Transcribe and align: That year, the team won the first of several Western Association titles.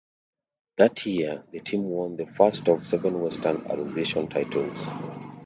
That 0.77 1.05
year, 1.05 1.43
the 1.51 1.59
team 1.59 1.83
won 1.83 2.15
the 2.15 2.25
first 2.25 2.67
of 2.69 2.87
several 2.87 3.19
Western 3.19 3.57
Association 3.69 4.27
titles. 4.29 4.87